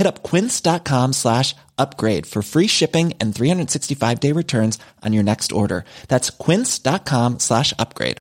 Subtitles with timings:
[0.00, 5.52] Hit up quince.com slash upgrade for free shipping and 365 day returns on your next
[5.52, 5.84] order.
[6.08, 8.16] That's quince.com slash upgrade.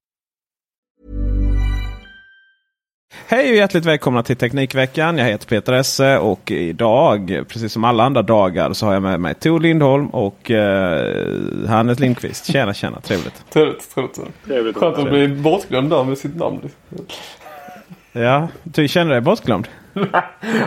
[3.28, 5.18] Hej och hjärtligt välkomna till Teknikveckan.
[5.18, 9.20] Jag heter Peter Esse och idag, precis som alla andra dagar, så har jag med
[9.20, 12.52] mig Tor Lindholm och eh, Hannes Lindqvist.
[12.52, 13.46] Tjena, tjena, trevligt.
[13.50, 14.46] Trevligt, trevligt.
[14.46, 14.78] Trevligt.
[14.78, 16.70] Skönt att bli bortglömd där med sitt namn.
[18.12, 19.68] Ja, du känner dig bortglömd?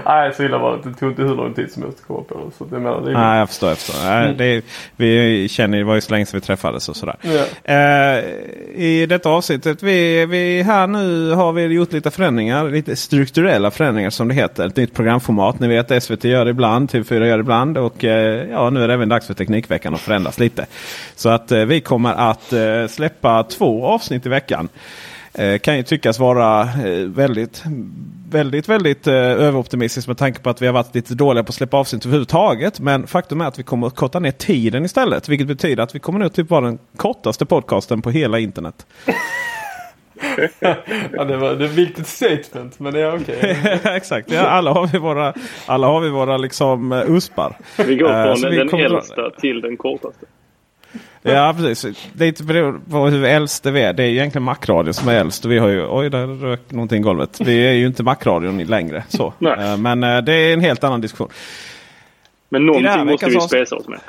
[0.07, 0.91] Nej, så illa var det.
[0.91, 2.57] Det tog inte hur lång tid som helst att komma på det.
[2.59, 3.69] Så det menar, det är Nej, jag förstår.
[3.69, 4.05] Jag förstår.
[4.05, 4.63] Nej, det är,
[4.97, 7.17] vi känner, det var ju så länge sedan vi träffades och sådär.
[7.23, 7.73] Ja.
[7.75, 8.25] Eh,
[8.75, 12.71] I detta avsnittet, vi, vi, här nu har vi gjort lite förändringar.
[12.71, 14.67] Lite strukturella förändringar som det heter.
[14.67, 15.61] Ett nytt programformat.
[15.61, 17.79] Ni vet SVT gör det ibland, TV4 gör det ibland.
[17.79, 20.67] Och eh, ja, nu är det även dags för Teknikveckan att förändras lite.
[21.17, 24.69] Så att eh, vi kommer att eh, släppa två avsnitt i veckan.
[25.35, 27.63] Eh, kan ju tyckas vara eh, väldigt,
[28.31, 31.55] väldigt, väldigt eh, överoptimistiskt med tanke på att vi har varit lite dåliga på att
[31.55, 32.81] släppa avsnitt överhuvudtaget.
[32.81, 35.29] Men faktum är att vi kommer att korta ner tiden istället.
[35.29, 38.87] Vilket betyder att vi kommer nu typ vara den kortaste podcasten på hela internet.
[41.13, 43.59] ja, det var ett viktigt statement, men det är okej.
[43.97, 45.35] Exakt, ja, alla har vi våra,
[45.67, 47.57] alla har vi våra liksom uh, uspar.
[47.87, 50.27] Vi går från vi den äldsta till den kortaste.
[51.23, 52.09] Ja precis.
[52.13, 53.93] Det är inte beroende på hur äldst det är.
[53.93, 55.45] Det är egentligen Macradion som är äldst.
[55.45, 57.41] Vi har ju, oj där rök någonting i golvet.
[57.41, 59.05] Vi är ju inte Macradion längre.
[59.09, 59.33] Så.
[59.39, 59.73] Nej.
[59.73, 61.29] Eh, Men eh, det är en helt annan diskussion.
[62.49, 64.01] Men någonting måste vi spesa oss med.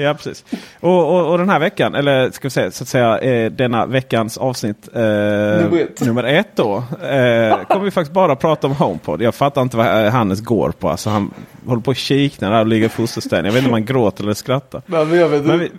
[0.00, 0.44] Ja precis.
[0.80, 3.86] Och, och, och den här veckan, eller ska vi säga så att säga eh, denna
[3.86, 6.00] veckans avsnitt eh, Nummer ett.
[6.00, 6.76] nummer ett då.
[7.02, 9.22] Eh, kommer vi faktiskt bara prata om HomePod.
[9.22, 10.88] Jag fattar inte vad Hannes går på.
[10.88, 11.34] Alltså, han
[11.66, 13.46] håller på att kikna där och ligger i fosterställning.
[13.46, 14.82] Jag vet inte om han gråter eller skrattar.
[14.86, 15.70] Nej, men jag vet Men vi-.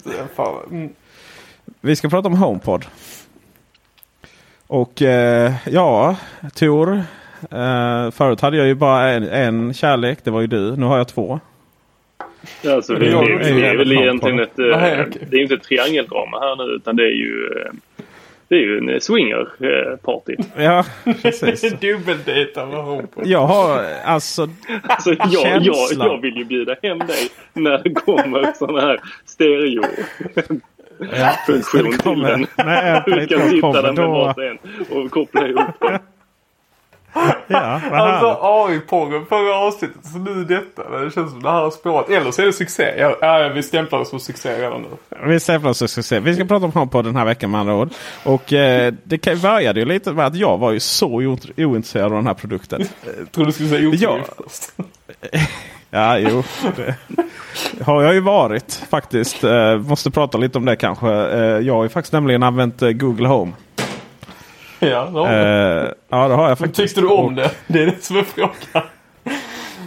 [0.72, 0.90] Mm.
[1.82, 2.86] Vi ska prata om HomePod.
[4.68, 6.16] Och eh, ja,
[6.56, 7.04] Tor.
[7.52, 10.20] Eh, förut hade jag ju bara en, en kärlek.
[10.24, 10.76] Det var ju du.
[10.76, 11.40] Nu har jag två.
[12.68, 14.60] Alltså, det, Det det, det, är väl egentligen ett...
[14.60, 15.06] eh, Nej.
[15.30, 17.48] Det är inte ett triangeldrama här nu utan det är ju...
[17.66, 17.72] eh,
[18.48, 20.36] Det är ju en swinger-party.
[20.58, 20.86] Ja,
[21.22, 21.62] precis.
[21.82, 23.28] Dubbeldejtar med HomePod.
[23.28, 24.48] Jag har alltså...
[24.84, 29.82] Alltså jag, jag, jag vill ju bjuda hem dig när det kommer sådana här stereo
[31.20, 32.46] Ja, funktion till den.
[32.58, 34.12] När Du 2 sitta där med då...
[34.12, 34.58] varsin
[34.90, 36.00] och koppla ihop den.
[37.14, 38.38] Ja, Alltså härligt.
[38.42, 41.00] AI-porren förra avsnittet, så nu detta.
[41.00, 42.10] Det känns som det här har spårat.
[42.10, 42.94] Eller så är det succé.
[42.98, 44.88] Ja, ja, vi stämplar det som succé redan nu.
[45.28, 46.20] Vi stämplar oss och ska se.
[46.20, 47.90] Vi ska prata om HomePod den här veckan med andra ord.
[48.24, 51.08] Och eh, det började ju lite med att jag var ju så
[51.58, 52.82] ointresserad av den här produkten.
[53.18, 54.10] Jag trodde du skulle säga Ja.
[54.12, 54.72] otroligt först.
[55.94, 56.44] Ja, jo.
[56.76, 59.44] Det har jag ju varit faktiskt.
[59.44, 61.08] Eh, måste prata lite om det kanske.
[61.12, 63.52] Eh, jag har ju faktiskt nämligen använt eh, Google Home.
[64.82, 66.76] Ja, det har Eh, ja, det har jag Men faktiskt.
[66.76, 67.52] tyckte du om det?
[67.68, 68.50] Det är det som är frågan.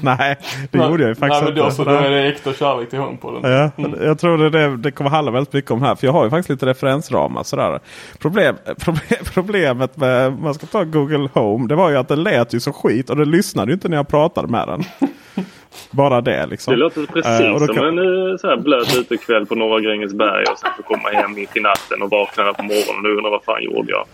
[0.02, 0.36] Nej,
[0.70, 1.74] det gjorde jag ju faktiskt Nej, men då inte.
[1.76, 3.52] så då är det äkta kärlek till HomePoden.
[3.52, 3.70] Ja,
[4.04, 5.94] jag tror det, det, det kommer handla väldigt mycket om här.
[5.94, 7.42] För jag har ju faktiskt lite referensramar.
[7.42, 7.80] Sådär.
[8.18, 11.68] Problem, problem, problemet med man ska ta Google Home.
[11.68, 13.10] Det var ju att det lät ju så skit.
[13.10, 14.82] Och det lyssnade ju inte när jag pratade med den.
[15.90, 16.72] Bara det liksom.
[16.74, 20.44] Det låter precis då som kan- en eh, så här blöt utekväll på Norra Grängesberg
[20.52, 23.44] och sen få komma hem mitt i natten och vakna på morgonen och undra vad
[23.44, 24.04] fan gjorde jag?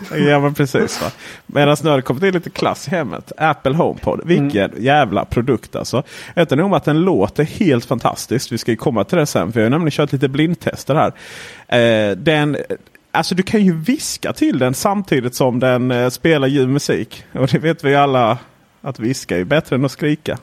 [0.28, 1.02] Ja men precis.
[1.02, 1.10] Va?
[1.46, 3.32] Medan nu har det kommit in lite klass i hemmet.
[3.36, 4.20] Apple HomePod.
[4.24, 4.84] Vilken mm.
[4.84, 6.02] jävla produkt alltså.
[6.36, 8.52] Inte nog med att den låter helt fantastiskt.
[8.52, 9.52] Vi ska ju komma till det sen.
[9.52, 11.12] För jag har nämligen kört lite blindtester här.
[11.78, 12.56] Eh, den,
[13.10, 17.24] alltså du kan ju viska till den samtidigt som den eh, spelar ljuv musik.
[17.32, 18.38] Och det vet vi alla
[18.80, 20.38] att viska är bättre än att skrika.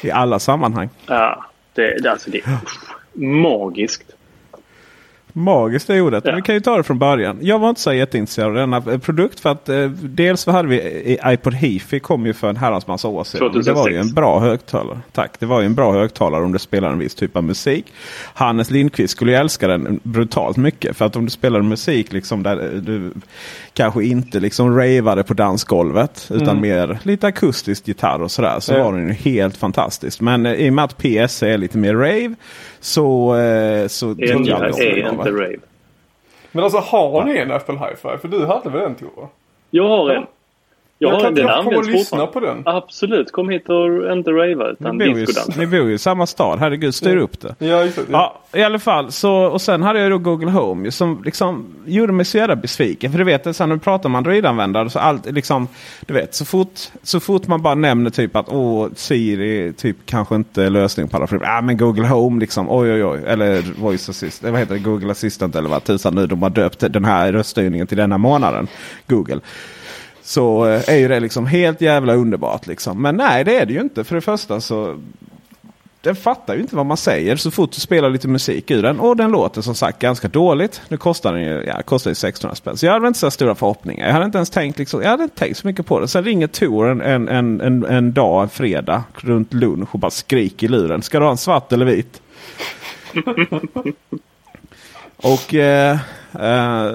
[0.00, 0.88] I alla sammanhang.
[1.06, 1.44] Ja,
[1.74, 2.58] det, alltså det är
[3.14, 4.12] magiskt.
[5.32, 6.24] Magiskt är ordet.
[6.26, 6.36] Ja.
[6.36, 7.38] Vi kan ju ta det från början.
[7.40, 9.40] Jag var inte så jätteintresserad av denna produkt.
[9.40, 13.24] För att eh, dels hade vi iPod Hifi kom ju för en herrans massa år
[13.24, 13.38] sedan.
[13.38, 13.66] 2006.
[13.66, 14.98] Det var ju en bra högtalare.
[15.12, 15.30] Tack.
[15.38, 17.92] Det var ju en bra högtalare om du spelar en viss typ av musik.
[18.34, 20.96] Hannes Lindqvist skulle ju älska den brutalt mycket.
[20.96, 23.12] För att om du spelar musik liksom där du
[23.72, 26.28] kanske inte liksom ravade på dansgolvet.
[26.30, 26.60] Utan mm.
[26.60, 28.60] mer lite akustisk gitarr och sådär.
[28.60, 28.84] Så ja.
[28.84, 30.20] var den ju helt fantastisk.
[30.20, 32.34] Men eh, i och med att PS är lite mer rave.
[32.80, 34.72] Så, eh, så är, inte,
[35.20, 35.58] är inte rave.
[36.52, 38.18] Men alltså har ni en Apple Hi-Fi?
[38.20, 39.28] För du hade väl en Tore?
[39.70, 40.26] Jag har en.
[41.02, 42.62] Jag, jag kan inte komma och lyssna på den.
[42.64, 45.60] Absolut, kom hit och inte rava utan discodansa.
[45.60, 46.58] Ni bor ju i samma stad.
[46.58, 47.22] Herregud, styr ja.
[47.22, 47.54] upp det.
[47.58, 48.02] Ja, just det.
[48.10, 48.40] Ja.
[48.52, 49.12] ja, i alla fall.
[49.12, 53.10] Så, och sen hade jag då Google Home som liksom gjorde mig så jävla besviken.
[53.10, 55.68] För du vet, sen när du pratar med Android-användare så allt liksom,
[56.06, 60.34] du vet, så fort, så fort man bara nämner typ att åh, Siri typ kanske
[60.34, 61.50] inte är lösning på alla problem.
[61.50, 63.20] Ja, men Google Home liksom, oj oj oj.
[63.26, 66.80] Eller Voice Assistant, vad heter det, Google Assistant eller vad tusan nu de har döpt
[66.92, 68.68] den här röststyrningen till denna månaden.
[69.06, 69.40] Google
[70.30, 72.66] så eh, är ju det liksom helt jävla underbart.
[72.66, 73.02] Liksom.
[73.02, 74.04] Men nej, det är det ju inte.
[74.04, 74.96] För det första så
[76.00, 79.00] den fattar ju inte vad man säger så fort du spelar lite musik ur den.
[79.00, 80.82] Och den låter som sagt ganska dåligt.
[80.88, 82.76] Nu kostar den ju, ja, kostar ju 1600 spänn.
[82.76, 84.06] Så jag hade inte så stora förhoppningar.
[84.06, 86.08] Jag hade inte ens tänkt, liksom, jag hade inte tänkt så mycket på det.
[86.08, 90.10] Sen ringer Tor en, en, en, en, en dag, en fredag, runt lunch och bara
[90.10, 91.02] skriker i luren.
[91.02, 92.22] Ska du ha en svart eller vit?
[95.16, 95.98] och eh,
[96.40, 96.92] eh,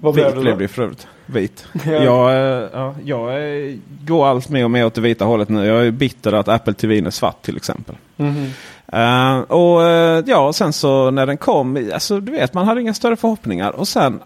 [0.00, 1.66] vad blev det, blev det för övrigt vit.
[1.86, 1.92] Ja.
[1.92, 3.74] Jag, eh, ja, jag eh,
[4.06, 5.66] går allt mer och mer åt det vita hållet nu.
[5.66, 7.94] Jag är bitter att Apple TV är svart till exempel.
[8.16, 8.50] Mm
[8.94, 12.94] uh, och uh, ja, sen så när den kom, alltså du vet man hade inga
[12.94, 13.70] större förhoppningar.
[13.70, 14.20] Och sen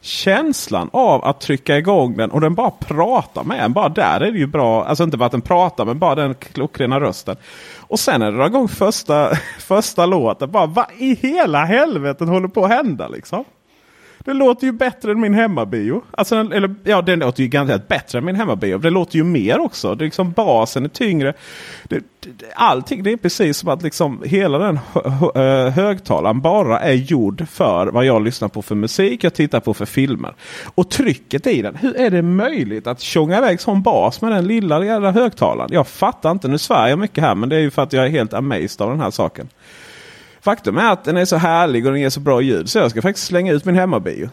[0.00, 3.72] känslan av att trycka igång den och den bara pratar med en.
[3.72, 4.84] Bara där är det ju bra.
[4.84, 7.36] Alltså inte bara att den pratar men bara den klockrena rösten.
[7.78, 10.50] Och sen när det drar igång första, första låten.
[10.50, 13.44] Bara vad i hela helvetet håller på att hända liksom?
[14.24, 16.02] Det låter ju bättre än min hemmabio.
[16.10, 18.78] Alltså, eller, ja, den låter ju garanterat bättre än min hemmabio.
[18.78, 19.94] Det låter ju mer också.
[19.94, 21.34] Det är liksom, basen är tyngre.
[21.84, 24.78] Det, det, allting det är precis som att liksom hela den
[25.34, 29.74] eh, högtalaren bara är gjord för vad jag lyssnar på för musik, jag tittar på
[29.74, 30.34] för filmer.
[30.74, 31.76] Och trycket i den.
[31.76, 35.70] Hur är det möjligt att tjonga iväg sån bas med den lilla jävla högtalaren?
[35.72, 36.48] Jag fattar inte.
[36.48, 38.80] Nu svär jag mycket här men det är ju för att jag är helt amazed
[38.82, 39.48] av den här saken.
[40.42, 42.90] Faktum är att den är så härlig och den ger så bra ljud så jag
[42.90, 44.30] ska faktiskt slänga ut min hemmabio.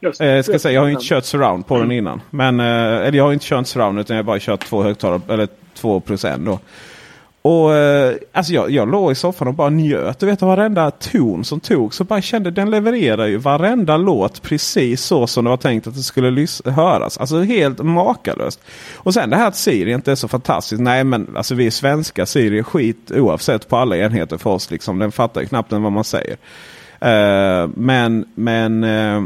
[0.00, 1.88] Just, eh, ska säga, jag har inte kört surround på mm.
[1.88, 2.20] den innan.
[2.30, 2.66] Men, eh,
[3.06, 6.00] eller jag har inte kört surround utan jag har bara kört två högtalare, eller två
[6.00, 6.58] plus en då.
[7.48, 10.18] Och eh, alltså jag, jag låg i soffan och bara njöt.
[10.18, 15.02] Du vet varenda ton som tog så bara kände den levererar ju varenda låt precis
[15.02, 17.18] så som det var tänkt att det skulle höras.
[17.18, 18.60] Alltså helt makalöst.
[18.94, 20.82] Och sen det här att Siri inte är så fantastiskt.
[20.82, 22.26] Nej men alltså vi är svenska.
[22.26, 24.70] Siri är skit oavsett på alla enheter för oss.
[24.70, 24.98] Liksom.
[24.98, 26.36] Den fattar ju knappt vad man säger.
[27.04, 29.24] Uh, men men uh,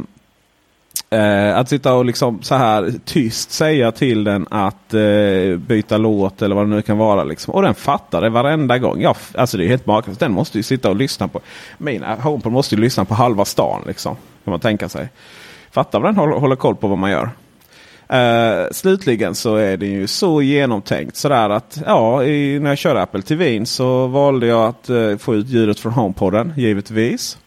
[1.12, 6.42] Eh, att sitta och liksom så här tyst säga till den att eh, byta låt
[6.42, 7.24] eller vad det nu kan vara.
[7.24, 7.54] Liksom.
[7.54, 9.00] Och den fattar det varenda gång.
[9.00, 10.20] Ja, alltså det är helt makalöst.
[10.20, 11.40] Den måste ju sitta och lyssna på.
[11.78, 13.82] Mina eh, HomePod måste ju lyssna på halva stan.
[13.86, 15.08] Liksom, kan man tänka sig.
[15.70, 17.30] Fattar vad den håller, håller koll på vad man gör.
[18.12, 23.02] Uh, slutligen så är det ju så genomtänkt sådär att ja, i, när jag körde
[23.02, 27.38] Apple TV så valde jag att uh, få ut ljudet från HomePodden, givetvis.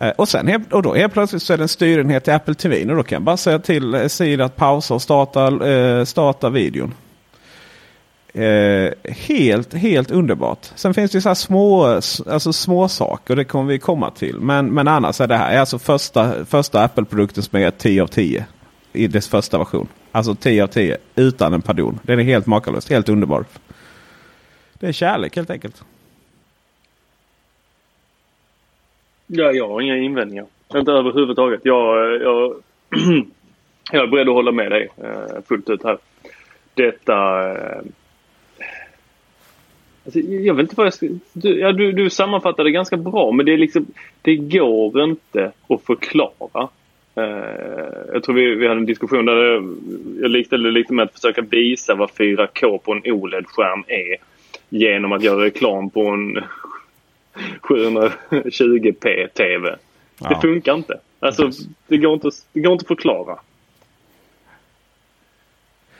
[0.00, 2.90] Eh, och, sen, och då helt plötsligt så är det en styrenhet i Apple TV.
[2.90, 6.50] Och då kan jag bara säga till eh, Siri att pausa och starta, eh, starta
[6.50, 6.94] videon.
[8.34, 10.70] Eh, helt, helt underbart.
[10.74, 11.84] Sen finns det så små,
[12.26, 13.36] alltså små saker.
[13.36, 14.40] Det kommer vi komma till.
[14.40, 18.06] Men, men annars är det här är alltså första, första Apple-produkten som är 10 av
[18.06, 18.46] 10.
[18.92, 19.88] I dess första version.
[20.12, 21.98] Alltså 10 av 10 utan en pardon.
[22.02, 22.90] Den är helt makalös.
[22.90, 23.44] Helt underbar.
[24.74, 25.82] Det är kärlek helt enkelt.
[29.32, 30.46] Ja, jag har inga invändningar.
[30.74, 31.60] Inte överhuvudtaget.
[31.64, 32.54] Jag, jag,
[33.92, 35.98] jag är beredd att hålla med dig eh, fullt ut här.
[36.74, 37.50] Detta...
[37.50, 37.82] Eh,
[40.04, 41.08] alltså, jag vet inte vad jag ska...
[41.32, 43.86] Du, ja, du, du sammanfattade det ganska bra men det är liksom...
[44.22, 46.68] Det går inte att förklara.
[47.14, 49.62] Eh, jag tror vi, vi hade en diskussion där
[50.20, 54.16] jag likställde det lite med att försöka visa vad 4K på en OLED-skärm är
[54.68, 56.38] genom att göra reklam på en
[57.62, 59.76] 720p TV.
[60.20, 60.28] Ja.
[60.28, 61.00] Det funkar inte.
[61.20, 61.50] Alltså,
[61.86, 63.38] det går inte, det går inte att förklara.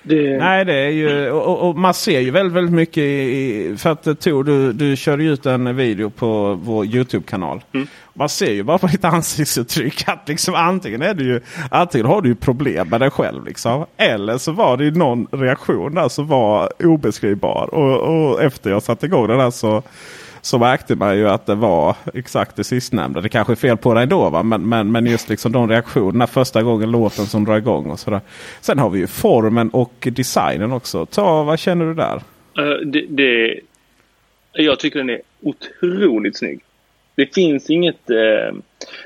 [0.02, 0.38] Det...
[0.38, 4.06] Nej, det är ju och, och, man ser ju väldigt, väldigt mycket i, för att
[4.06, 7.62] eh, Tor, du, du körde ut en video på vår Youtube-kanal.
[7.72, 7.86] Mm.
[8.14, 12.22] Man ser ju bara på ditt ansiktsuttryck att liksom antingen är det ju antingen har
[12.22, 13.86] du ju problem med dig själv liksom.
[13.96, 17.74] Eller så var det ju någon reaktion där som var obeskrivbar.
[17.74, 19.82] Och, och efter jag satte igång den här så
[20.42, 23.20] så märkte man ju att det var exakt det sistnämnda.
[23.20, 24.42] Det kanske är fel på dig då va?
[24.42, 28.20] Men, men, men just liksom de reaktionerna första gången låten som drar igång och sådär.
[28.60, 31.06] Sen har vi ju formen och designen också.
[31.06, 32.22] Ta, vad känner du där?
[32.58, 33.60] Uh, det, det,
[34.52, 36.60] jag tycker den är otroligt snygg.
[37.14, 38.10] Det finns inget...
[38.10, 38.56] Eh,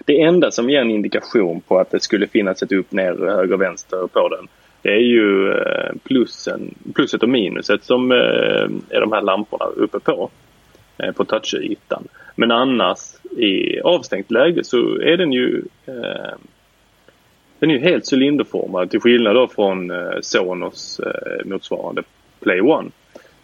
[0.04, 3.56] det enda som ger en indikation på att det skulle finnas ett upp, ner, höger,
[3.56, 4.48] vänster på den.
[4.82, 10.00] Det är ju eh, plussen, plusset och minuset som eh, är de här lamporna uppe
[10.00, 10.30] på.
[10.98, 12.08] Eh, på touchytan.
[12.34, 12.98] Men annars
[13.36, 16.34] i avstängt läge så är den ju eh,
[17.58, 22.02] den är ju helt cylinderformad till skillnad då från eh, Sonos eh, motsvarande
[22.40, 22.90] Play One.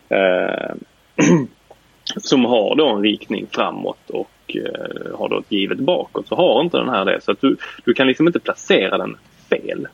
[0.09, 0.75] Eh,
[2.16, 6.61] som har då en riktning framåt och eh, har då ett givet bakåt så har
[6.61, 7.21] inte den här det.
[7.21, 9.16] Så att du, du kan liksom inte placera den
[9.49, 9.88] fel.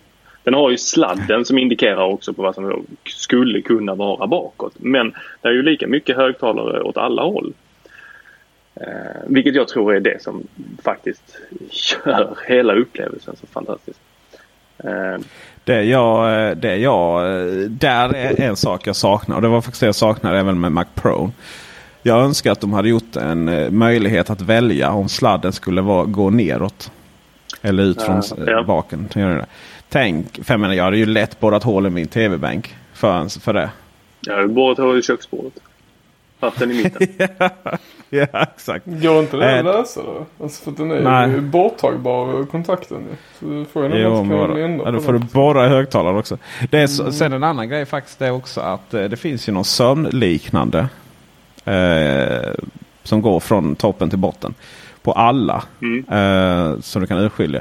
[0.46, 4.72] Den har ju sladden som indikerar också på vad som skulle kunna vara bakåt.
[4.76, 7.52] Men det är ju lika mycket högtalare åt alla håll.
[8.74, 8.86] Eh,
[9.26, 10.46] vilket jag tror är det som
[10.84, 11.38] faktiskt
[11.70, 13.98] gör hela upplevelsen så fantastisk.
[14.78, 15.20] Eh.
[15.64, 19.60] Det jag, eh, det jag, eh, där är en sak jag saknar och det var
[19.60, 21.30] faktiskt det jag saknade även med Mac Pro.
[22.02, 26.30] Jag önskar att de hade gjort en möjlighet att välja om sladden skulle vara, gå
[26.30, 26.90] neråt.
[27.62, 28.62] Eller ut från ja.
[28.62, 29.08] baken.
[29.88, 33.52] Tänk, för jag, menar, jag hade ju lätt borrat hål i min tv-bänk för, för
[33.52, 33.70] det.
[34.20, 35.52] Jag har borrat hål i köksbordet.
[36.40, 37.28] Haft den i mitten.
[38.10, 38.26] ja,
[38.56, 38.86] exakt.
[38.86, 40.26] Går inte det att lösa då?
[40.44, 41.30] Alltså för den är Nej.
[41.30, 43.04] ju borttagbar kontakten.
[43.38, 46.38] Så du får ju nog inte ja, Då får du borra i högtalaren också.
[46.70, 47.12] Det är så, mm.
[47.12, 50.88] Sen en annan grej faktiskt är också att eh, det finns ju någon sömnliknande.
[51.64, 52.54] Eh,
[53.02, 54.54] som går från toppen till botten.
[55.02, 55.62] På alla.
[55.82, 56.04] Mm.
[56.08, 57.60] Eh, som du kan urskilja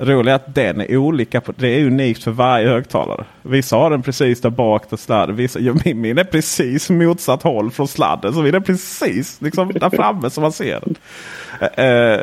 [0.00, 1.40] roliga är att den är olika.
[1.40, 3.24] På, det är unikt för varje högtalare.
[3.42, 5.36] Vissa har den precis där bak där sladden.
[5.36, 8.34] Vissa, ja, min, min är precis motsatt håll från sladden.
[8.34, 10.96] Så min är precis liksom där framme som man ser den.
[11.60, 12.20] Uh,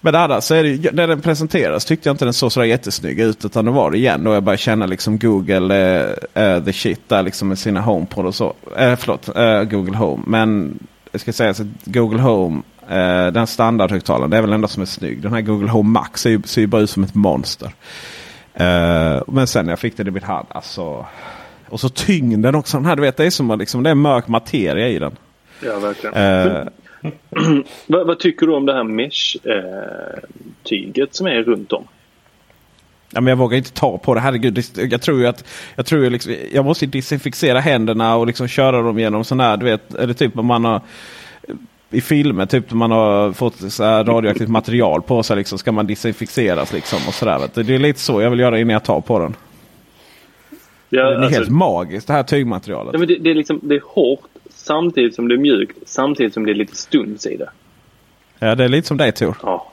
[0.00, 3.20] men annars så är det, när den presenteras tyckte jag inte den såg så jättesnygg
[3.20, 3.44] ut.
[3.44, 7.08] Utan det var det igen då jag började känna liksom Google uh, uh, the shit
[7.08, 8.46] där liksom med sina HomePod och så.
[8.80, 9.26] Uh, förlåt,
[9.70, 10.22] Google Home.
[10.26, 10.78] Men
[11.12, 14.86] jag ska säga att Google Home Uh, den standardhögtalaren, det är väl enda som är
[14.86, 15.22] snygg.
[15.22, 17.66] Den här Google Home Max ser ju, ser ju bara ut som ett monster.
[18.60, 21.06] Uh, men sen när jag fick den i min hand, alltså.
[21.68, 22.76] Och så tyngden också.
[22.76, 25.16] Den här, du vet, det är som liksom, det är mörk materia i den.
[25.64, 26.16] Ja, verkligen.
[26.16, 26.68] Uh,
[27.86, 29.44] vad, vad, tycker du om det här mesh-tyget
[31.14, 31.84] som är runt om?
[33.14, 34.20] Ja, men jag vågar inte ta på det.
[34.20, 35.44] Herregud, jag tror ju att
[35.76, 39.56] jag, tror ju liksom, jag måste desinficera händerna och liksom köra dem genom sån här,
[39.56, 40.80] du vet, eller typ om man har
[41.92, 46.72] i filmer, typ man har fått så radioaktivt material på sig, liksom, ska man desinficeras.
[46.72, 49.34] Liksom, och sådär, Det är lite så jag vill göra innan jag tar på den.
[50.88, 52.92] Ja, det är alltså, helt magiskt det här tygmaterialet.
[52.92, 55.78] Ja, men det, det, är liksom, det är hårt samtidigt som det är mjukt.
[55.86, 57.50] Samtidigt som det är lite stuns i det.
[58.38, 59.36] Ja, det är lite som dig Tor.
[59.42, 59.72] Ja,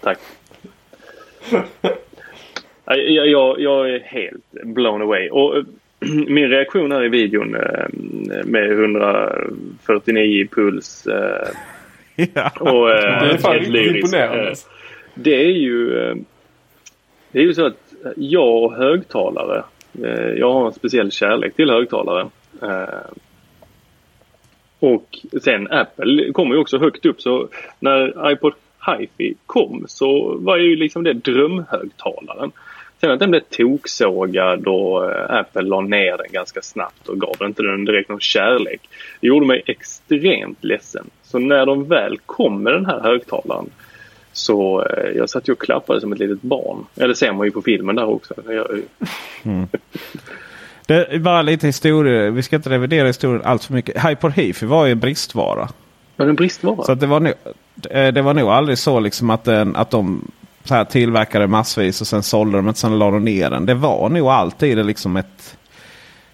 [0.00, 0.18] tack.
[2.86, 5.28] jag, jag, jag är helt blown away.
[5.30, 5.64] Och
[6.28, 11.48] min reaktion här i videon eh, med 149 puls eh,
[12.34, 12.50] ja.
[12.60, 14.54] och eh, det är fan imponerande.
[15.14, 15.88] Det är ju
[17.32, 19.62] det är ju så att jag och högtalare,
[20.36, 22.28] jag har en speciell kärlek till högtalare.
[24.78, 27.48] Och sen Apple kommer ju också högt upp så
[27.80, 28.52] när iPod
[28.86, 32.52] HiFi kom så var ju liksom det drömhögtalaren.
[33.04, 37.36] Sen att den blev toksågad och eh, Apple la ner den ganska snabbt och gav
[37.40, 38.80] inte den direkt någon kärlek.
[39.20, 41.10] Det gjorde mig extremt ledsen.
[41.22, 43.70] Så när de väl kom med den här högtalaren
[44.32, 46.84] så eh, jag satt ju och klappade som ett litet barn.
[46.96, 48.34] Eller ser man ju på filmen där också.
[49.42, 49.68] Mm.
[50.86, 52.30] Det var lite historia.
[52.30, 54.08] Vi ska inte revidera historien allt för mycket.
[54.08, 55.68] Hyper Hifi var ju en bristvara.
[56.16, 56.84] Var det en bristvara?
[56.84, 57.32] Så det, var nog,
[57.90, 60.30] eh, det var nog aldrig så liksom att, den, att de
[60.64, 63.66] så här tillverkade massvis och sen sålde de och sen la de ner den.
[63.66, 65.56] Det var nog alltid liksom ett,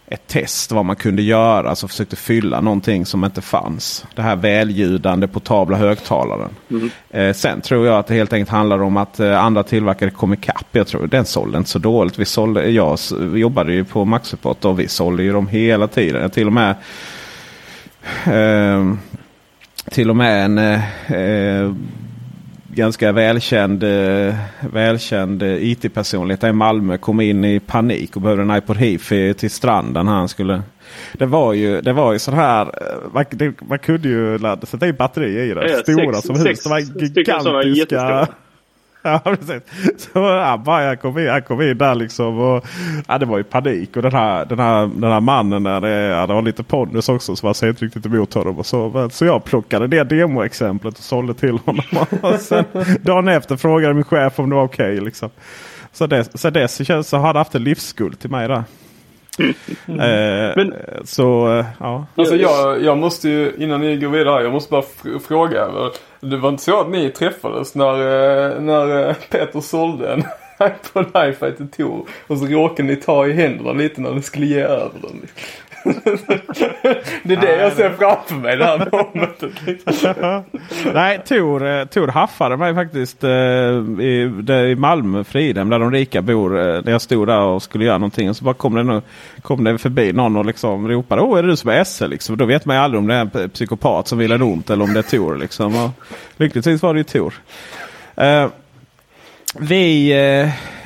[0.07, 1.69] ett test vad man kunde göra.
[1.69, 4.07] Alltså försökte fylla någonting som inte fanns.
[4.15, 6.51] Det här välljudande portabla högtalaren.
[6.71, 6.91] Mm.
[7.11, 10.33] Eh, sen tror jag att det helt enkelt handlar om att eh, andra tillverkare kom
[10.33, 10.67] ikapp.
[10.73, 12.19] Jag tror den sålde inte så dåligt.
[12.19, 16.31] Vi, sålde, jag vi jobbade ju på Maxupport och vi sålde ju dem hela tiden.
[16.31, 16.75] Till och med
[18.27, 18.95] eh,
[19.91, 21.75] till och med en eh,
[22.79, 24.35] ganska välkänd, eh,
[24.73, 29.51] välkänd eh, IT-personlighet i Malmö kom in i panik och behövde en iPod Hifi till
[29.51, 30.09] stranden.
[30.09, 30.63] Han skulle,
[31.13, 32.63] det var ju, det var ju så här.
[32.67, 35.71] eh, Man, det, man kunde ju ladda, sätta in batteri i det.
[35.71, 36.63] Ja, stora sex- som hus.
[36.63, 38.29] Det var gigantiska.
[39.03, 39.63] Ja, precis.
[39.97, 42.39] Så han, kom in, han kom in där liksom.
[42.39, 42.65] Och,
[43.09, 43.97] ja, det var ju panik.
[43.97, 47.09] Och den här, den här, den här mannen där, eh, det, ja, var lite pondus
[47.09, 47.37] också.
[47.37, 48.59] Så man ser inte riktigt emot honom.
[48.59, 51.85] Och så, så jag plockade det demoexemplet och sålde till honom.
[52.23, 52.65] och sen,
[53.03, 55.01] dagen efter frågade min chef om det var okej.
[55.01, 55.31] liksom.
[55.93, 58.65] Så, det, så dess känns så har han haft en livsskuld till mig där.
[59.89, 62.07] Eh, Men- så eh, ja.
[62.17, 65.69] Alltså jag, jag måste ju, innan ni går vidare, jag måste bara fr- fråga.
[66.21, 70.23] Det var inte så att ni träffades när, eh, när eh, Peter sålde en
[70.63, 74.47] iPod Hi-Fi till Tor och så råkade ni ta i händerna lite när ni skulle
[74.47, 75.27] ge över den.
[77.23, 79.51] Det är det jag ser framför mig, det här momentet.
[80.95, 85.93] Nej, Tor, eh, Tor haffade mig faktiskt eh, i, där i Malmö, Fridhem, där de
[85.93, 86.59] rika bor.
[86.59, 88.31] Eh, där jag stod där och skulle göra någonting.
[88.31, 89.03] Och så bara kom det, no-
[89.43, 92.07] kom det förbi någon och liksom ropade Åh, är det du som är SL?
[92.07, 92.37] Liksom.
[92.37, 94.85] Då vet man ju aldrig om det är en psykopat som vill en ont eller
[94.85, 95.37] om det är Tor.
[95.37, 95.85] Liksom.
[95.85, 95.91] Och
[96.37, 97.35] lyckligtvis var det ju Tor.
[98.17, 98.47] Eh,
[99.61, 100.13] vi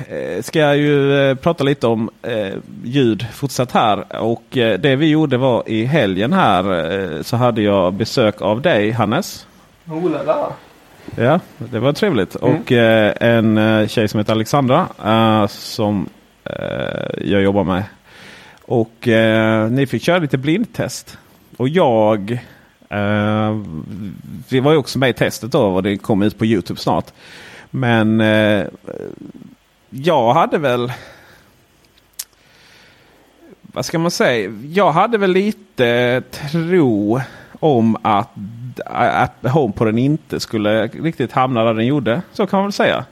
[0.07, 2.53] eh, ska ju eh, prata lite om eh,
[2.83, 4.21] ljud fortsatt här.
[4.21, 8.61] Och eh, det vi gjorde var i helgen här eh, så hade jag besök av
[8.61, 9.47] dig Hannes.
[9.87, 10.53] Oh la la.
[11.15, 12.35] Ja, det var trevligt.
[12.35, 14.87] Och eh, en tjej som heter Alexandra
[15.47, 16.09] som
[17.17, 17.83] jag jobbar med.
[18.65, 19.07] Och
[19.71, 21.17] ni fick köra lite blindtest.
[21.57, 22.39] Och jag
[24.49, 27.05] Vi var ju också med i testet då och det kommer ut på Youtube snart.
[27.75, 28.65] Men eh,
[29.89, 30.91] jag hade väl
[33.61, 34.51] vad ska man säga?
[34.71, 37.21] Jag hade väl lite tro
[37.59, 38.29] om att,
[38.85, 42.21] att HomePoden inte skulle riktigt hamna där den gjorde.
[42.33, 43.05] Så kan man väl säga.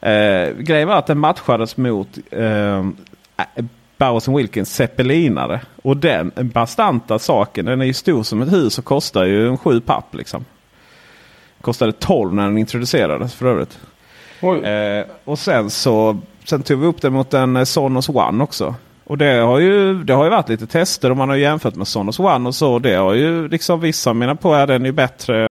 [0.00, 2.86] Eh, grejen var att den matchades mot eh,
[3.98, 5.60] Bowers Wilkins Zeppelinare.
[5.82, 9.58] Och den bastanta saken, den är ju stor som ett hus och kostar ju en
[9.58, 10.14] sju papp.
[10.14, 10.44] Liksom.
[11.60, 13.78] Kostade 12 när den introducerades för övrigt.
[14.42, 18.74] Eh, och sen så sen tog vi upp den mot en eh, Sonos One också.
[19.04, 21.88] Och det har, ju, det har ju varit lite tester och man har jämfört med
[21.88, 22.78] Sonos One och så.
[22.78, 25.46] Det har ju liksom vissa menar på att den är bättre.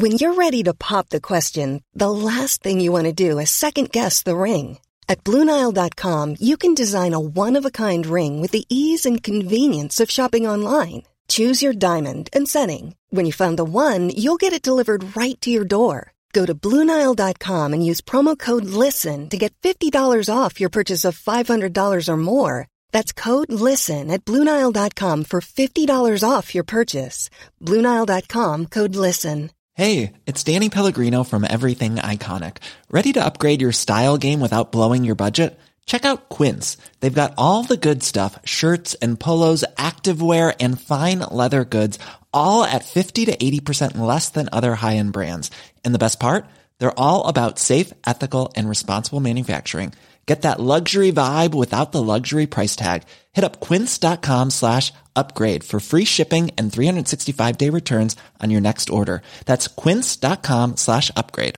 [0.00, 3.50] When you're ready to pop the question, the last thing you want to do is
[3.50, 4.78] second guess the ring.
[5.06, 9.22] At Bluenile.com, you can design a one of a kind ring with the ease and
[9.22, 11.02] convenience of shopping online.
[11.28, 12.94] Choose your diamond and setting.
[13.10, 16.13] When you find the one, you'll get it delivered right to your door.
[16.34, 21.16] Go to Bluenile.com and use promo code LISTEN to get $50 off your purchase of
[21.16, 22.66] $500 or more.
[22.90, 27.30] That's code LISTEN at Bluenile.com for $50 off your purchase.
[27.62, 29.52] Bluenile.com code LISTEN.
[29.76, 32.58] Hey, it's Danny Pellegrino from Everything Iconic.
[32.90, 35.58] Ready to upgrade your style game without blowing your budget?
[35.86, 36.76] Check out Quince.
[37.00, 41.98] They've got all the good stuff shirts and polos, activewear, and fine leather goods,
[42.34, 45.50] all at 50 to 80% less than other high end brands.
[45.84, 46.44] And the best part?
[46.78, 49.94] They're all about safe, ethical, and responsible manufacturing.
[50.26, 53.02] Get that luxury vibe without the luxury price tag.
[53.32, 58.88] Hit up quince.com slash upgrade for free shipping and 365 day returns on your next
[58.90, 59.22] order.
[59.44, 61.56] That's quince.com slash upgrade.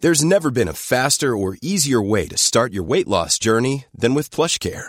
[0.00, 4.14] There's never been a faster or easier way to start your weight loss journey than
[4.14, 4.88] with PlushCare.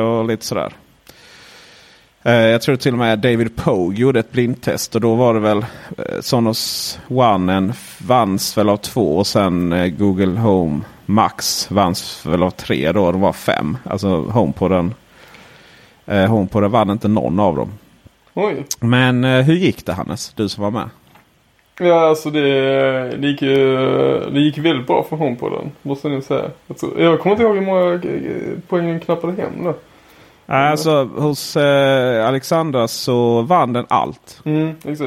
[0.00, 0.72] Och lite sådär.
[2.22, 5.40] Eh, Jag tror till och med David Pogue gjorde ett blindtest och då var det
[5.40, 5.58] väl
[5.98, 12.42] eh, Sonos One vanns väl av två och sen eh, Google Home Max vanns väl
[12.42, 13.12] av tre då.
[13.12, 13.76] Det var fem.
[13.84, 14.94] Alltså HomePoden.
[16.06, 17.70] HomePoden vann inte någon av dem.
[18.34, 18.64] Oj.
[18.80, 20.32] Men hur gick det Hannes?
[20.36, 20.88] Du som var med.
[21.78, 22.40] Ja, alltså det,
[23.16, 23.76] det, gick ju,
[24.32, 25.70] det gick väldigt bra för hon på den.
[25.82, 26.50] Måste jag säga.
[26.66, 29.74] Jag, tror, jag kommer inte ihåg hur många eh, poäng den knappade hem då.
[30.46, 34.40] Alltså hos eh, Alexandra så vann den allt.
[34.44, 35.00] Mm, Ut,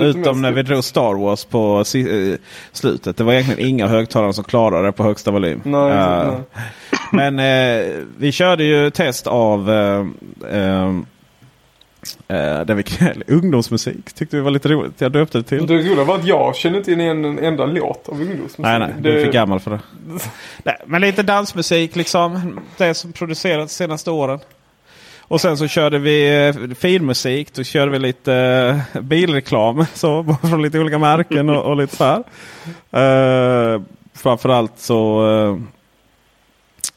[0.00, 2.38] utom när vi drog Star Wars på eh,
[2.72, 3.16] slutet.
[3.16, 5.60] Det var egentligen inga högtalare som klarade det på högsta volym.
[5.64, 6.38] Nej, exakt, Eh,
[7.12, 7.86] Men eh,
[8.18, 9.70] vi körde ju test av
[12.28, 14.12] eh, eh, eh, det vi kallade ungdomsmusik.
[14.14, 15.00] Tyckte vi var lite roligt.
[15.00, 15.66] Jag döpte det till.
[15.66, 18.58] Det roliga var att jag kände inte igen en enda låt av ungdomsmusik.
[18.58, 18.94] Nej, nej.
[19.00, 19.80] Du är för gammal för det.
[20.62, 22.60] nej, men lite dansmusik liksom.
[22.76, 24.38] Det som producerats de senaste åren.
[25.28, 27.54] Och sen så körde vi eh, filmmusik.
[27.54, 28.34] Då körde vi lite
[28.94, 29.86] eh, bilreklam.
[29.94, 32.22] Så, från lite olika märken och, och lite så här.
[33.74, 33.82] Uh,
[34.16, 35.26] framförallt så,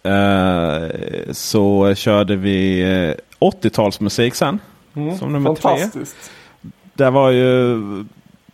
[0.03, 0.89] eh, eh,
[1.31, 4.59] så körde vi eh, 80-talsmusik sen.
[4.95, 5.61] Mm, som nummer tre.
[5.61, 6.31] fantastiskt.
[6.93, 7.75] Det var ju...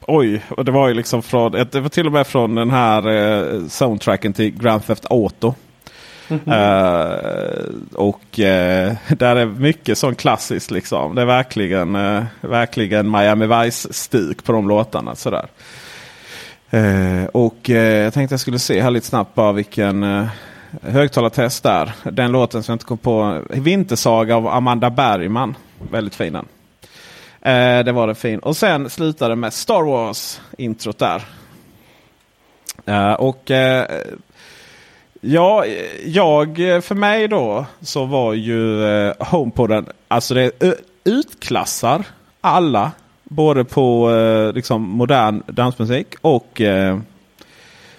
[0.08, 1.52] Oj, och det var ju liksom från...
[1.52, 5.54] Det var till och med från den här eh, soundtracken till Grand Theft Auto.
[6.30, 7.12] Eh,
[7.94, 11.16] och eh, där är mycket sån klassiskt liksom.
[11.16, 15.16] Det är verkligen, eh, verkligen Miami Vice-stuk på de låtarna.
[15.16, 15.48] Sådär.
[17.32, 20.28] Och jag tänkte jag skulle se här lite snabbt bara vilken eh,
[20.82, 21.92] högtalartest där.
[22.04, 23.42] Den låten som jag inte kom på.
[23.50, 25.56] Vintersaga av Amanda Bergman.
[25.92, 26.46] Väldigt fin den.
[27.42, 28.40] Eh, det var det fin.
[28.40, 31.22] Och sen slutade med Star Wars introt där.
[32.86, 33.86] Eh, och eh,
[35.22, 35.66] ja,
[36.06, 42.04] jag för mig då så var ju eh, HomePoden, alltså det ö, utklassar
[42.42, 42.92] alla.
[43.24, 47.00] Både på eh, liksom modern dansmusik och eh,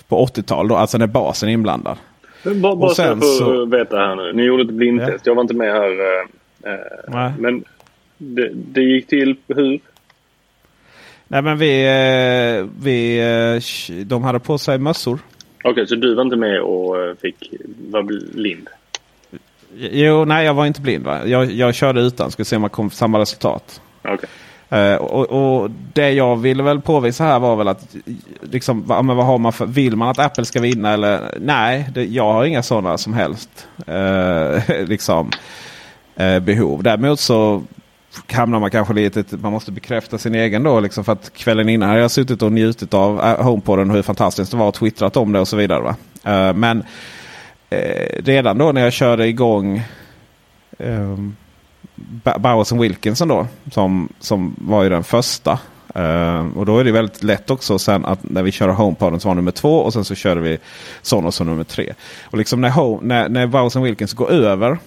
[0.08, 1.96] på 80-tal då, alltså när basen är inblandad.
[2.44, 4.32] Bara, bara Och så jag sen får veta här nu.
[4.32, 5.26] Ni gjorde ett blindtest.
[5.26, 6.26] Jag var inte med här.
[6.66, 6.72] Eh,
[7.08, 7.32] Nej.
[7.38, 7.64] men
[8.18, 9.80] det, det gick till hur?
[11.28, 13.18] Nej men vi, eh, vi
[13.88, 15.18] eh, de hade på sig mössor.
[15.64, 17.54] Okej, så du var inte med och fick
[17.90, 18.68] vara blind?
[19.76, 21.04] Jo, nej jag var inte blind.
[21.04, 21.26] Va?
[21.26, 23.80] Jag, jag körde utan, skulle se om man kom till samma resultat.
[24.02, 24.28] Okej.
[24.68, 27.96] Eh, och, och Det jag ville väl påvisa här var väl att
[28.40, 31.88] liksom, va, men vad har man för, vill man att Apple ska vinna eller nej,
[31.94, 35.30] det, jag har inga sådana som helst eh, liksom,
[36.16, 36.82] eh, behov.
[36.82, 37.62] Däremot så
[38.32, 40.80] hamnar man kanske lite att man måste bekräfta sin egen då.
[40.80, 44.50] Liksom, för att kvällen innan har jag suttit och njutit av eh, HomePoden hur fantastiskt
[44.50, 45.80] det var och twittrat om det och så vidare.
[45.80, 45.96] Va?
[46.24, 46.84] Eh, men
[47.70, 49.82] eh, redan då när jag körde igång
[50.78, 51.36] ehm,
[52.38, 53.46] Bowers Wilkinson då.
[53.72, 55.58] Som, som var ju den första.
[55.94, 59.28] Eh, och då är det väldigt lätt också sen att när vi kör HomePoden som
[59.28, 60.58] var nummer två och sen så körde vi
[61.02, 61.92] Sonos som nummer tre.
[62.24, 64.78] Och liksom när, home, när, när Bowers Wilkins går över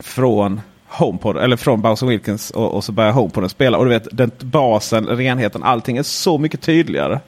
[0.00, 3.78] från HomePod, eller från Bowers Wilkins och, och så börjar HomePoden spela.
[3.78, 7.20] Och du vet den basen, renheten, allting är så mycket tydligare.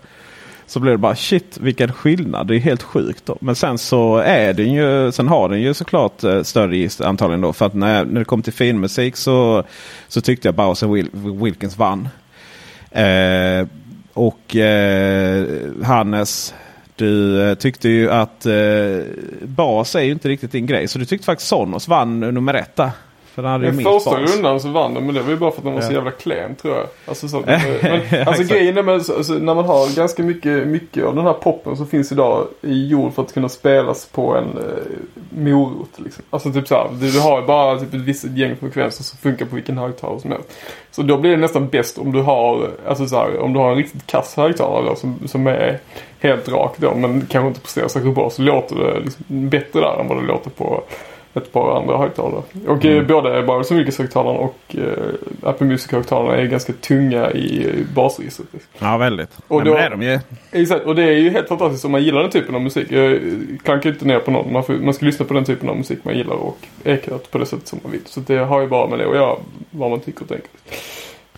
[0.66, 2.46] Så blir det bara shit vilken skillnad.
[2.46, 3.26] Det är helt sjukt.
[3.26, 3.38] Då.
[3.40, 7.40] Men sen så är den ju, sen har den ju såklart eh, större register antagligen
[7.40, 7.52] då.
[7.52, 9.64] För att när, när det kom till finmusik så,
[10.08, 12.08] så tyckte jag Bowers Wil Wilkins vann.
[12.90, 13.66] Eh,
[14.12, 15.46] och eh,
[15.85, 16.54] Hannes,
[16.96, 18.55] du eh, tyckte ju att eh,
[19.42, 20.88] bas är ju inte riktigt din grej.
[20.88, 22.90] Så du tyckte faktiskt Sonos vann nummer ett där.
[23.35, 24.37] För hade ju minst första bas.
[24.37, 26.11] rundan så vann den men det var ju bara för att den var så jävla
[26.11, 26.87] klen tror jag.
[27.07, 31.05] Alltså, så, men, alltså grejen är med, så- alltså, när man har ganska mycket, mycket
[31.05, 34.45] av den här poppen som finns idag i gjord för att kunna spelas på en
[34.45, 35.90] eh, morot.
[35.97, 36.25] Liksom.
[36.31, 39.47] Alltså typ såhär, du, du har ju bara typ ett visst gäng frekvenser som funkar
[39.47, 40.49] på vilken högtalare som helst.
[40.90, 43.71] Så då blir det nästan bäst om du har, alltså så här, om du har
[43.71, 45.79] en riktigt kass högtalare då, som, som är
[46.21, 50.01] helt rak då men kanske inte presterar särskilt bra så låter det liksom bättre där
[50.01, 50.83] än vad det låter på
[51.35, 52.42] ett par andra högtalare.
[52.66, 52.99] Och Mm.
[52.99, 58.49] eh, både Bowers Wilkins-högtalarna och eh, Apple Music-högtalarna är ganska tunga i eh, basregistret.
[58.79, 59.31] Ja väldigt.
[59.49, 60.18] Och Men då- är de ju.
[60.53, 62.87] Exakt, och det är ju helt fantastiskt om man gillar den typen av musik.
[62.92, 63.18] Jag
[63.64, 64.53] klankar inte ner på någon.
[64.53, 67.38] Man, får, man ska lyssna på den typen av musik man gillar och ekat på
[67.38, 68.01] det sättet som man vill.
[68.07, 69.37] Så det har ju bara med det att göra
[69.71, 70.49] vad man tycker och tänker.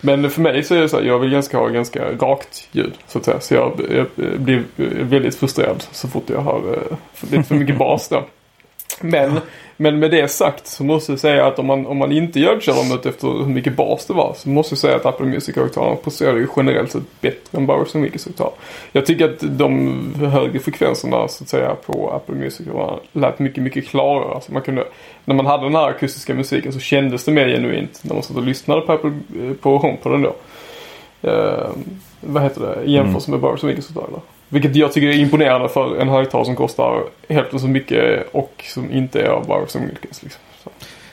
[0.01, 2.93] Men för mig så är det så här, jag vill ganska ha ganska rakt ljud
[3.07, 3.39] så att säga.
[3.39, 4.07] Så jag, jag
[4.41, 4.63] blir
[5.03, 6.97] väldigt frustrerad så fort jag har eh,
[7.31, 8.23] lite för mycket bas då.
[9.01, 9.39] Men,
[9.77, 12.59] men med det sagt så måste jag säga att om man, om man inte gör
[12.59, 16.35] Chalamet efter hur mycket bas det var så måste jag säga att Apple Music-högtalarna presterar
[16.35, 18.53] ju generellt sett bättre än Bowers Wilkins högtalare.
[18.91, 22.67] Jag tycker att de högre frekvenserna så att säga på Apple Music
[23.11, 24.35] lät mycket, mycket klarare.
[24.35, 24.85] Alltså man kunde,
[25.25, 28.37] när man hade den här akustiska musiken så kändes det mer genuint när man satt
[28.37, 29.11] och lyssnade på, Apple,
[29.61, 30.35] på HomePoden då.
[31.29, 31.69] Uh,
[32.21, 32.83] vad heter det?
[32.83, 34.21] I jämförelse med Bowers Wilkins högtalare.
[34.49, 38.91] Vilket jag tycker är imponerande för en högtalare som kostar hälften så mycket och som
[38.91, 40.23] inte är av Bowers Wilkins.
[40.23, 40.41] Liksom.
[40.63, 40.69] Så.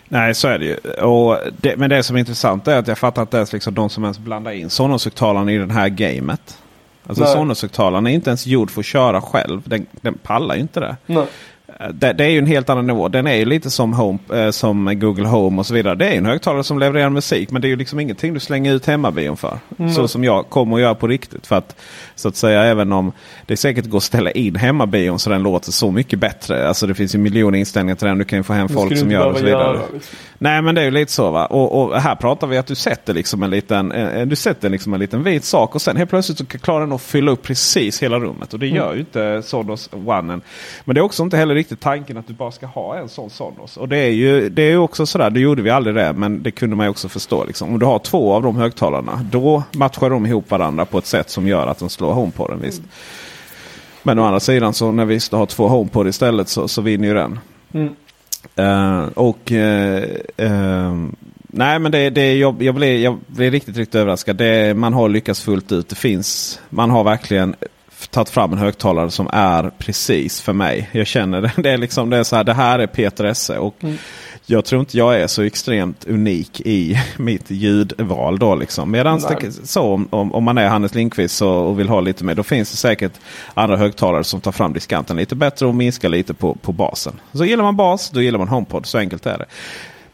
[0.08, 0.76] Nej, så är det ju.
[1.02, 3.90] Och det, men det som är intressant är att jag fattar inte ens liksom de
[3.90, 6.58] som ens blandar in Sonos-högtalaren i det här gamet.
[7.06, 9.62] Alltså Sonos-högtalaren är inte ens gjord för att köra själv.
[9.64, 10.96] Den, den pallar ju inte det.
[11.06, 11.26] Nej.
[11.92, 13.08] Det, det, är ju en helt annan nivå.
[13.08, 15.94] Den är ju lite som, home, eh, som Google Home och så vidare.
[15.94, 18.74] Det är en högtalare som levererar musik men det är ju liksom ingenting du slänger
[18.74, 19.58] ut hemmabion för.
[19.78, 19.92] Mm.
[19.92, 21.46] Så som jag kommer att göra på riktigt.
[21.46, 21.76] För att
[22.14, 23.12] så att säga även om
[23.46, 26.68] det säkert går att ställa in hemmabion så den låter så mycket bättre.
[26.68, 28.18] Alltså det finns ju miljoner inställningar till den.
[28.18, 29.76] Du kan ju få hem folk som gör och så vidare.
[29.76, 30.16] Göra, liksom.
[30.38, 31.46] Nej men det är ju lite så va.
[31.46, 34.94] Och, och, här pratar vi att du sätter liksom en liten, eh, du sätter liksom
[34.94, 38.02] en liten vit sak och sen helt plötsligt så klarar den att fylla upp precis
[38.02, 38.52] hela rummet.
[38.52, 38.94] Och det gör mm.
[38.94, 40.40] ju inte Sonos One.
[40.84, 43.30] Men det är också inte heller riktigt tanken att du bara ska ha en sån
[43.30, 43.76] Sonos.
[43.76, 46.50] Och det är ju det är också sådär, det gjorde vi aldrig det, men det
[46.50, 47.44] kunde man ju också förstå.
[47.44, 47.72] Liksom.
[47.72, 51.30] Om du har två av de högtalarna, då matchar de ihop varandra på ett sätt
[51.30, 52.60] som gör att de slår HomePoden.
[52.60, 52.78] Visst.
[52.78, 52.90] Mm.
[54.02, 57.14] Men å andra sidan så när vi har två HomePod istället så, så vinner ju
[57.14, 57.38] den.
[57.72, 57.94] Mm.
[58.58, 60.02] Uh, och uh,
[60.46, 61.08] uh,
[61.54, 64.36] Nej men det, det, jag, jag, blir, jag blir riktigt, riktigt överraskad.
[64.36, 65.88] Det, man har lyckats fullt ut.
[65.88, 67.54] Det finns, man har verkligen
[68.10, 70.88] tagit fram en högtalare som är precis för mig.
[70.92, 71.52] Jag känner det.
[71.56, 72.44] Det är liksom det är så här.
[72.44, 73.58] Det här är Peter Esse.
[73.58, 73.96] Och mm.
[74.46, 78.38] Jag tror inte jag är så extremt unik i mitt ljudval.
[78.38, 78.90] Då liksom.
[78.90, 79.20] Medan
[79.64, 82.34] så om, om, man är Hannes Lindqvist och, och vill ha lite mer.
[82.34, 83.12] Då finns det säkert
[83.54, 87.20] andra högtalare som tar fram diskanten lite bättre och minskar lite på, på basen.
[87.32, 88.86] Så gillar man bas, då gillar man HomePod.
[88.86, 89.46] Så enkelt är det.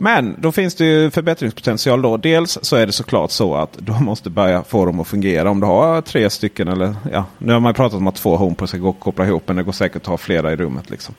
[0.00, 2.16] Men då finns det ju förbättringspotential då.
[2.16, 5.50] Dels så är det såklart så att du måste börja få dem att fungera.
[5.50, 8.68] Om du har tre stycken eller ja, nu har man pratat om att två HomePod
[8.68, 9.42] ska gå att koppla ihop.
[9.46, 10.90] Men det går säkert att ha flera i rummet.
[10.90, 11.14] Liksom.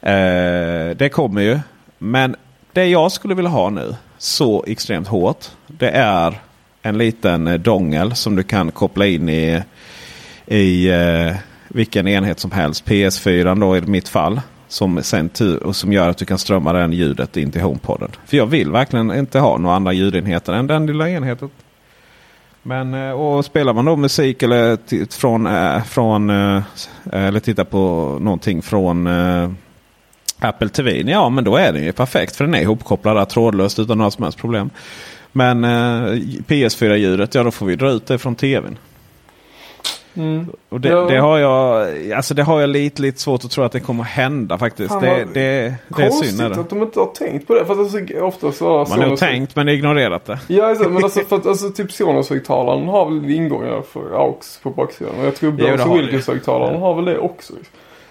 [0.00, 1.60] Eh, det kommer ju.
[1.98, 2.36] Men
[2.72, 5.46] det jag skulle vilja ha nu så extremt hårt.
[5.66, 6.40] Det är
[6.82, 9.62] en liten eh, dongel som du kan koppla in i,
[10.46, 11.36] i eh,
[11.68, 12.84] vilken enhet som helst.
[12.86, 14.40] PS4 då i mitt fall.
[14.72, 18.10] Som, sen tur och som gör att du kan strömma den ljudet in till homepodden.
[18.26, 21.50] För jag vill verkligen inte ha några andra ljudenheter än den lilla enheten.
[22.62, 24.78] Men eh, och spelar man då musik eller
[25.18, 26.62] från, äh, från äh,
[27.12, 29.50] eller tittar på någonting från äh,
[30.38, 31.02] Apple TV.
[31.06, 34.22] Ja men då är den ju perfekt för den är ihopkopplad trådlöst utan några som
[34.22, 34.70] helst problem.
[35.32, 35.64] Men
[36.46, 38.78] PS4-ljudet, ja då får vi dra ut det från tvn.
[40.14, 40.46] Mm.
[40.68, 41.00] Och det, ja.
[41.00, 44.04] det, har jag, alltså det har jag lite, lite svårt att tro att det kommer
[44.04, 45.00] hända faktiskt.
[45.00, 46.40] Det, det, det är synd.
[46.40, 47.66] Konstigt att de inte har tänkt på det.
[47.66, 50.38] För att alltså, ofta så Man har tänkt men ignorerat det.
[50.46, 54.70] Ja, alltså, men alltså, för att, alltså typ Sonos-högtalaren har väl ingångar för AUX på
[54.70, 55.14] baksidan.
[55.20, 57.52] Och jag tror Bose Wilkins-högtalaren har väl det också.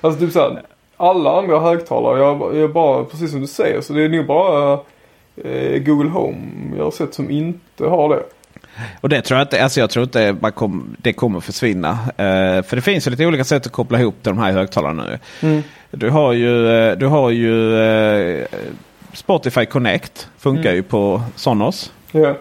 [0.01, 0.61] Alltså typ såhär,
[0.97, 4.79] alla andra högtalare, jag, jag bara, precis som du säger, så det är nog bara
[5.43, 6.37] eh, Google Home
[6.77, 8.23] jag har sett som inte har det.
[9.01, 11.91] Och det tror jag inte, alltså jag tror inte man kom, det kommer försvinna.
[11.91, 15.19] Uh, för det finns ju lite olika sätt att koppla ihop de här högtalarna nu.
[15.47, 15.63] Mm.
[15.91, 18.45] Du har ju, eh, du har ju uh,
[19.13, 20.29] Spotify Connect.
[20.37, 20.75] Funkar mm.
[20.75, 21.91] ju på Sonos.
[22.13, 22.35] Yeah.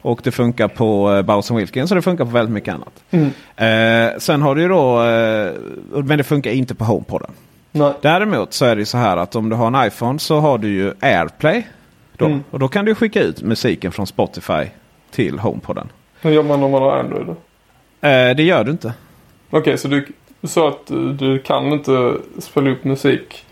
[0.00, 2.92] Och det funkar på uh, Bowers Wilkins och det funkar på väldigt mycket annat.
[3.10, 3.26] Mm.
[3.26, 7.30] Uh, sen har du ju då, uh, men det funkar inte på HomePoden.
[7.72, 7.92] Nej.
[8.02, 10.68] Däremot så är det så här att om du har en iPhone så har du
[10.68, 11.66] ju AirPlay.
[12.16, 12.26] Då.
[12.26, 12.44] Mm.
[12.50, 14.64] Och då kan du skicka ut musiken från Spotify
[15.10, 15.88] till HomePoden.
[16.20, 17.28] Hur gör man om man har Android?
[17.28, 18.94] Eh, det gör du inte.
[19.50, 20.06] Okej, okay, så du
[20.42, 20.86] sa att
[21.18, 23.46] du, kan inte spela upp musik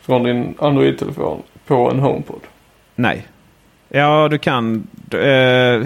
[0.00, 2.40] från din Android-telefon på en HomePod?
[2.94, 3.26] Nej.
[3.88, 4.86] Ja, du kan.
[5.10, 5.18] Eh,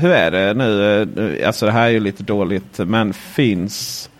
[0.01, 1.03] hur är det nu?
[1.03, 2.79] Eh, alltså det här är ju lite dåligt.
[2.79, 4.11] Men finns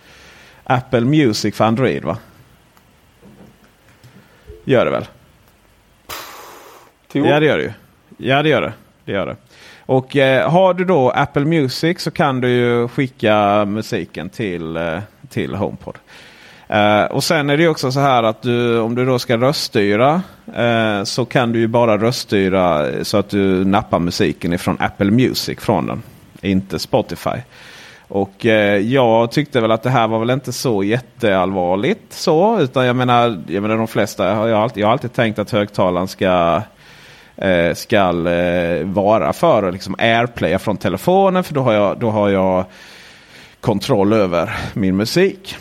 [0.65, 2.19] Apple Music för Android va?
[4.65, 5.05] Gör det väl?
[7.13, 7.73] Ja det gör det ju.
[8.17, 8.73] Ja det gör det.
[9.05, 9.37] det, gör det.
[9.93, 14.99] Och eh, har du då Apple Music så kan du ju skicka musiken till, eh,
[15.29, 15.99] till HomePod.
[16.69, 20.23] Eh, och sen är det också så här att du, om du då ska röststyra
[20.57, 25.61] eh, så kan du ju bara röststyra så att du nappar musiken ifrån Apple Music
[25.61, 26.03] från den.
[26.41, 27.39] Inte Spotify.
[28.09, 32.61] Och eh, jag tyckte väl att det här var väl inte så jätteallvarligt så.
[32.61, 35.51] Utan jag menar, jag menar de flesta, har jag, alltid, jag har alltid tänkt att
[35.51, 36.63] högtalaren ska
[37.37, 41.45] eh, skall eh, vara för liksom airplaya från telefonen.
[41.45, 42.65] För då har jag, då har jag
[43.61, 45.57] kontroll över min musik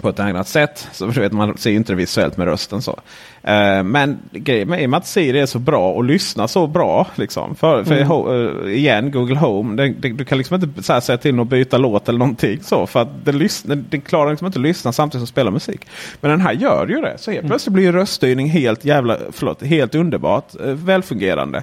[0.00, 0.88] på ett annat sätt.
[0.92, 2.82] Så vet, man ser ju inte det visuellt med rösten.
[2.82, 2.98] så.
[3.42, 7.06] Eh, men grejen med att Siri är så bra och lyssnar så bra.
[7.14, 7.54] Liksom.
[7.54, 8.08] För, för Mm.
[8.08, 9.76] ho- eh, igen, Google Home.
[9.82, 12.18] Den, den, du kan liksom inte så här, säga till den att byta låt eller
[12.18, 12.58] någonting.
[12.62, 12.86] så.
[12.86, 15.80] För att den, lyssnar, den klarar liksom inte att lyssna samtidigt som spelar musik.
[16.20, 17.14] Men den här gör ju det.
[17.18, 21.62] Så helt plötsligt blir röststyrning helt jävla, förlåt, helt underbart eh, välfungerande.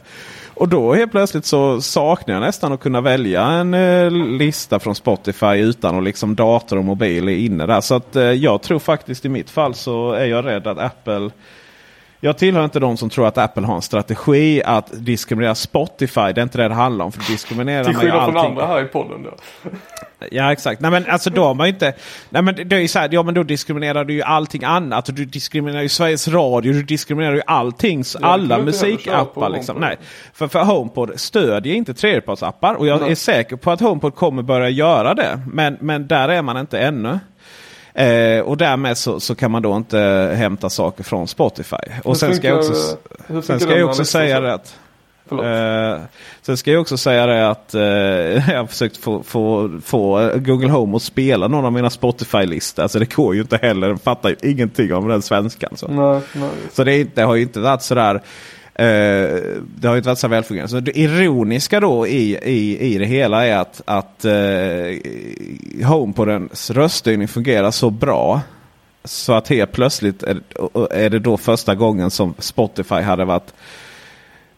[0.56, 4.96] Och då helt plötsligt så saknar jag nästan att kunna välja en eh, lista från
[4.96, 7.82] Spotify utan att liksom dator och mobil är inne där.
[7.82, 11.30] Så att eh, jag tror faktiskt i mitt fall så är jag rädd att Apple
[12.20, 16.22] jag tillhör inte de som tror att Apple har en strategi att diskriminera Spotify.
[16.22, 17.12] Det är inte det det handlar om.
[17.12, 19.32] För diskriminerar Till skillnad från andra här i podden då.
[20.32, 20.82] Ja exakt.
[20.82, 21.94] Nej men alltså då har man inte...
[22.30, 25.10] Nej men det är ju så här, ja men då diskriminerar du ju allting annat.
[25.10, 26.74] Och du diskriminerar ju Sveriges Radio.
[26.74, 28.04] Du diskriminerar ju allting.
[28.14, 29.78] Ja, alla musikappar liksom.
[29.78, 29.98] Nej.
[30.34, 32.76] För, för HomePod stödjer inte tredjepartsappar.
[32.76, 33.12] Och jag Nej.
[33.12, 35.42] är säker på att HomePod kommer börja göra det.
[35.52, 37.20] Men, men där är man inte ännu.
[37.96, 40.00] Eh, och därmed så, så kan man då inte
[40.38, 41.76] hämta saker från Spotify.
[42.04, 42.98] Och Hur sen ska jag också,
[43.42, 44.78] sen ska jag också säga det att.
[45.32, 46.02] Eh,
[46.42, 47.82] sen ska jag också säga det att eh,
[48.52, 52.84] jag har försökt få, få, få Google Home att spela någon av mina Spotify-listor.
[52.84, 53.88] Alltså det går ju inte heller.
[53.88, 55.78] Den fattar ju ingenting om den svenskan.
[55.78, 56.50] Så, Nej, nej.
[56.74, 58.22] så det, är det har ju inte varit sådär.
[58.76, 59.40] Eh,
[59.78, 60.70] det har ju inte varit så välfungerande.
[60.70, 67.28] Så det ironiska då i, i, i det hela är att, att eh, HomePodens röststyrning
[67.28, 68.42] fungerar så bra.
[69.04, 70.42] Så att helt plötsligt är,
[70.92, 73.54] är det då första gången som Spotify hade varit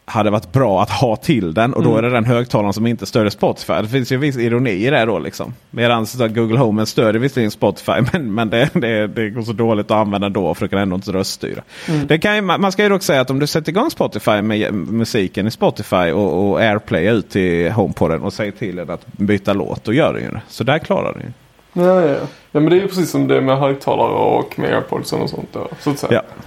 [0.08, 1.74] hade varit bra att ha till den.
[1.74, 2.04] Och då Mm.
[2.04, 3.72] är det den högtalaren som inte stödjer Spotify.
[3.72, 5.18] Det finns ju en viss ironi i det då.
[5.18, 5.54] Liksom.
[5.70, 7.92] Medan Google Home stödjer visserligen Spotify.
[8.12, 10.54] Men, men det, det, det går så dåligt att använda då.
[10.54, 11.62] För det kan ändå inte röststyra.
[11.88, 12.06] Mm.
[12.06, 14.74] Det kan ju, man ska ju dock säga att om du sätter igång Spotify med
[14.74, 19.52] musiken i Spotify och, och AirPlay ut till HomePoden och säger till den att byta
[19.52, 19.84] låt.
[19.84, 20.40] Då gör den ju det.
[20.48, 21.28] Så där klarar den ju.
[21.72, 22.16] Ja, ja,
[22.52, 22.60] ja.
[22.60, 25.66] men det är ju precis som det med högtalare och med airpods och sånt där.
[25.80, 26.12] Så att säga.
[26.12, 26.44] Ja.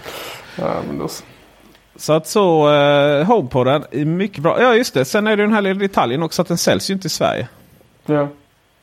[0.56, 1.24] Ja, men då, Så
[2.10, 4.62] att så eh, HomePoden är mycket bra.
[4.62, 5.06] Ja just det.
[5.06, 7.48] Sen är det den här lilla detaljen också att den säljs ju inte i Sverige.
[8.06, 8.28] ja.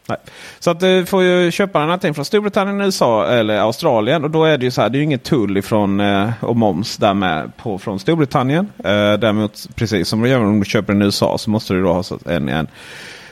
[0.09, 0.19] Nej.
[0.59, 4.25] Så att du får ju köpa den antingen från Storbritannien, USA eller Australien.
[4.25, 6.57] Och då är det ju så här, det är ju ingen tull ifrån eh, och
[6.57, 8.73] moms där med på, från Storbritannien.
[8.79, 11.83] Eh, däremot precis som du gör om du köper den i USA så måste du
[11.83, 12.67] då ha så en, en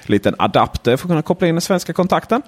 [0.03, 2.42] liten adapter för att kunna koppla in den svenska kontakten.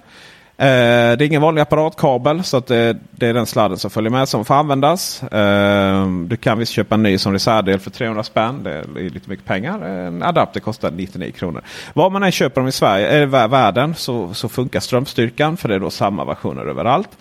[0.59, 4.11] Eh, det är ingen vanlig apparatkabel så att det, det är den sladden som följer
[4.11, 5.23] med som får användas.
[5.23, 8.63] Eh, du kan visst köpa en ny som reservdel för 300 spänn.
[8.63, 9.81] Det är lite mycket pengar.
[9.81, 11.61] En adapter kostar 99 kronor.
[11.93, 15.57] Var man än köper dem i Sverige, eh, eller världen så, så funkar strömstyrkan.
[15.57, 17.17] För det är då samma versioner överallt.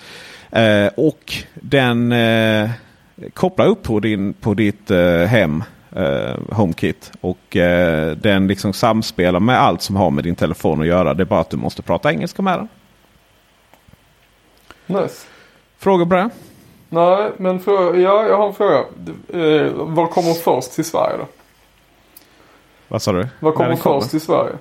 [0.51, 2.70] Eh, och den eh,
[3.35, 5.64] kopplar upp på, din, på ditt eh, hem.
[5.96, 7.12] Eh, HomeKit.
[7.20, 11.14] Och eh, den liksom samspelar med allt som har med din telefon att göra.
[11.14, 12.68] Det är bara att du måste prata engelska med den.
[14.88, 15.27] Nice.
[15.79, 16.31] Frågor på det?
[16.88, 18.85] Nej, men fråga, ja, jag har en fråga.
[19.29, 21.27] Eh, vad kommer först till Sverige då?
[22.88, 23.29] Vad sa du?
[23.40, 24.53] Vad kommer först till Sverige?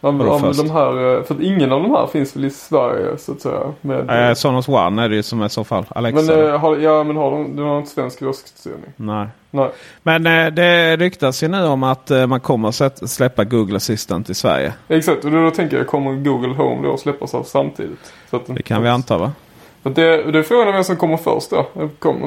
[0.00, 0.62] Om, om först?
[0.62, 3.40] de här, eh, för att ingen av de här finns väl i Sverige så att
[3.40, 3.72] säga?
[3.80, 5.84] Med, Eh, Sonos One är det ju som är i så fall.
[5.88, 6.36] Alexa.
[6.36, 8.92] men, eh, har, ja, men har de, de har inte svensk röststyrning?
[8.96, 9.26] Nej.
[9.50, 9.70] Nej.
[10.02, 14.30] Men eh, det ryktas ju nu om att eh, man kommer att släppa Google Assistant
[14.30, 14.72] i Sverige.
[14.88, 18.12] Exakt, och då, tänker jag kommer Google Home då släppas av samtidigt?
[18.30, 19.32] Så att Det kan vi anta va?
[19.82, 21.66] Det, det är frågan om vem som kommer först då.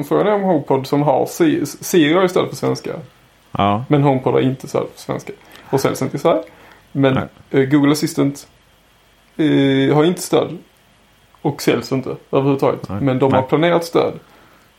[0.08, 1.26] Frågan är om HomePod som har
[1.84, 2.90] Siri, har ju stöd på svenska.
[3.52, 3.84] Ja.
[3.88, 5.32] Men HomePod har inte stöd på svenska.
[5.70, 6.42] Och säljs inte i Sverige.
[6.92, 7.62] Men Nej.
[7.62, 8.48] eh, Google Assistant
[9.36, 10.58] eh, har inte stöd.
[11.42, 12.88] Och säljs inte överhuvudtaget.
[12.88, 13.00] Nej.
[13.00, 13.48] Men de har Nej.
[13.48, 14.12] planerat stöd.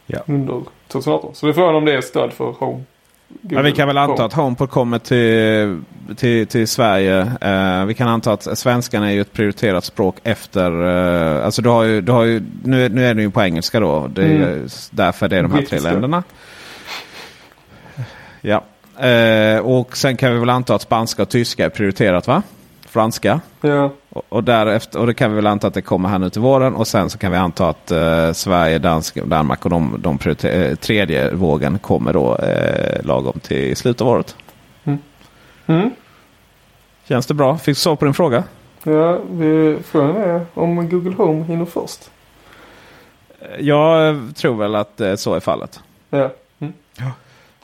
[0.05, 0.19] Ja.
[0.27, 1.35] Under 2018.
[1.35, 2.53] Så det är frågan om det är stöd för
[3.41, 5.81] Men vi kan väl anta att HomePod kommer till,
[6.15, 7.31] till, till Sverige.
[7.41, 10.85] Eh, vi kan anta att svenskan är ju ett prioriterat språk efter...
[11.37, 13.79] Eh, alltså du har ju, du har ju, nu, nu är det ju på engelska
[13.79, 14.07] då.
[14.07, 14.67] Det är Mm.
[14.91, 16.23] därför det är de här tre länderna.
[18.41, 18.63] Ja.
[19.07, 22.41] Eh, och sen kan vi väl anta att spanska och tyska är prioriterat va?
[22.89, 23.39] Franska.
[23.61, 23.93] Ja.
[24.17, 26.41] Och, och, därefter, och det kan vi väl anta att det kommer här nu till
[26.41, 26.75] våren.
[26.75, 30.69] Och sen så kan vi anta att eh, Sverige, Dansk, Danmark och de, de prioriter-
[30.69, 34.35] eh, tredje vågen kommer då eh, lagom till slutet av året.
[35.65, 35.91] Mm.
[37.07, 37.57] Känns det bra?
[37.57, 38.43] Fick du svar på din fråga?
[38.83, 42.09] Ja, vi, frågan är om Google Home hinner först.
[43.59, 45.79] Jag tror väl att eh, så är fallet.
[46.09, 46.29] Ja.
[46.59, 46.73] Mm.
[46.97, 47.11] Ja,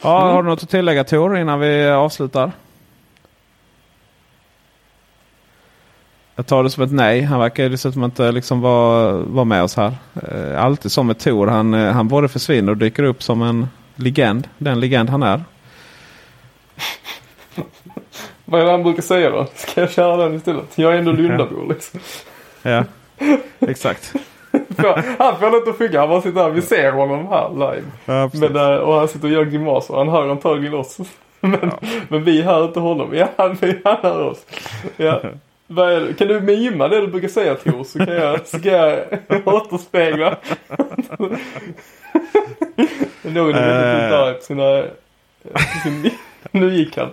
[0.03, 0.13] Mm.
[0.33, 2.51] Har du något att tillägga Tor innan vi avslutar?
[6.35, 7.21] Jag tar det som ett nej.
[7.21, 9.93] Han verkar dessutom inte liksom vara, vara med oss här.
[10.27, 11.47] Eh, Alltid som med Tor.
[11.47, 14.47] Han, eh, han både försvinner och dyker upp som en legend.
[14.57, 15.43] Den legend han är.
[18.45, 19.47] Vad är det han brukar säga då?
[19.55, 20.65] Ska jag köra den istället?
[20.75, 21.99] Jag är ändå Lundabo liksom.
[22.61, 22.83] Ja,
[23.59, 24.13] exakt.
[25.17, 25.99] han får inte funka.
[25.99, 26.49] Han bara sitter här.
[26.49, 27.83] Vi ser honom här live.
[28.05, 29.93] Ja, men, eh, och han sitter och gör grimaser.
[29.93, 30.97] Han hör antagligen oss.
[31.45, 31.71] Men,
[32.07, 33.09] men vi hör inte honom.
[33.13, 34.45] Ja, han, han hör oss.
[34.97, 35.21] Ja.
[36.17, 37.83] Kan du mima det du brukar säga Tor?
[37.83, 39.03] Så kan jag, så kan jag
[39.45, 40.37] återspegla.
[43.21, 44.19] Någon är väldigt Eh.
[44.19, 44.83] arg på sina...
[45.83, 46.09] Sin,
[46.51, 47.09] nu gick han.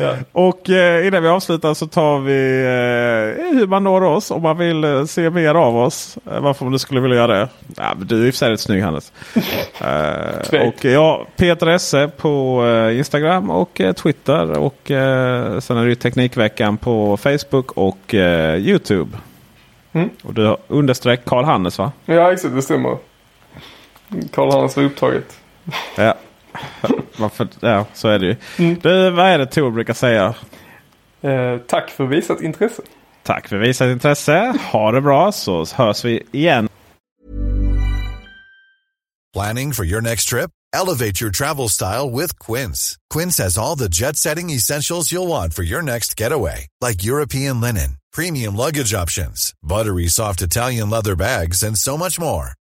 [0.00, 0.16] Ja.
[0.32, 4.58] Och eh, innan vi avslutar så tar vi eh, hur man når oss om man
[4.58, 6.18] vill eh, se mer av oss.
[6.30, 7.48] Eh, varför man skulle vilja göra det.
[7.76, 9.12] Ja, du är i och för sig rätt snygg Hannes.
[9.80, 14.58] Eh, och ja, Peter Esse på eh, Instagram och Twitter.
[14.58, 14.80] Och
[15.62, 19.18] sen är det ju Teknikveckan på Facebook och Youtube.
[19.92, 20.10] Mm.
[20.22, 21.92] Och du har understreck Karl Hannes va?
[22.04, 22.54] ja, exakt.
[22.54, 22.96] Det stämmer.
[24.32, 25.38] Karl Hans var upptaget.
[25.96, 26.14] Ja.
[27.20, 27.48] Varför?
[27.60, 28.36] ja, så är det ju.
[28.58, 28.78] Mm.
[28.82, 30.34] Du, vad är det Tor brukar säga?
[31.22, 32.82] Eh, tack för visat intresse.
[33.22, 34.54] Tack för visat intresse.
[34.72, 36.68] Ha det bra så hörs vi igen.
[39.32, 40.50] Planning for your next trip?
[40.72, 42.96] Elevate your travel style with Quince.
[43.14, 47.60] Quince has all the jet setting essentials you'll want for your next getaway, like European
[47.60, 52.54] linen, premium luggage options, buttery soft Italian leather bags, and so much more.